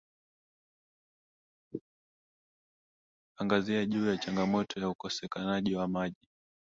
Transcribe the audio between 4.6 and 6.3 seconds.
ya ukosekanaji wa maji